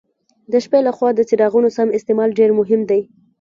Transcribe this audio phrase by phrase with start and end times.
[0.51, 3.01] د شپې له خوا د څراغونو سم استعمال ډېر مهم دی.